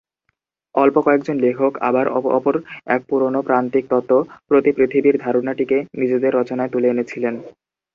অল্প 0.75 0.95
কয়েকজন 1.03 1.35
লেখক 1.39 1.73
আবার 1.81 2.05
অপর 2.31 2.55
এক 2.87 3.01
পুরনো 3.09 3.39
প্রান্তিক 3.47 3.83
তত্ত্ব 3.89 4.11
প্রতি-পৃথিবীর 4.47 5.15
ধারণাটিকে 5.17 5.77
নিজেদের 5.93 6.31
রচনায় 6.39 6.71
তুলে 6.73 6.87
এনেছিলেন। 6.89 7.33